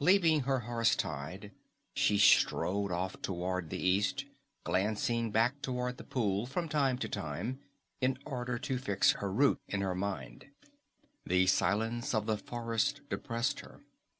Leaving 0.00 0.40
her 0.40 0.58
horse 0.66 0.96
tied 0.96 1.52
she 1.94 2.18
strode 2.18 2.90
off 2.90 3.22
toward 3.22 3.70
the 3.70 3.78
east, 3.78 4.24
glancing 4.64 5.30
back 5.30 5.62
toward 5.62 5.98
the 5.98 6.02
pool 6.02 6.46
from 6.46 6.68
time 6.68 6.98
to 6.98 7.08
time 7.08 7.60
in 8.00 8.18
order 8.26 8.58
to 8.58 8.76
fix 8.76 9.12
her 9.12 9.32
route 9.32 9.60
in 9.68 9.80
her 9.80 9.94
mind. 9.94 10.46
The 11.24 11.46
silence 11.46 12.12
of 12.12 12.26
the 12.26 12.38
forest 12.38 13.02
depressed 13.08 13.60
her. 13.60 13.84